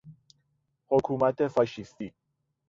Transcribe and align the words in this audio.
حکومت 0.87 1.47
فاشیستی 1.47 2.13